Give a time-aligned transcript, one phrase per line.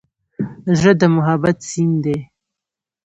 [0.79, 2.17] زړه د محبت سیند دی.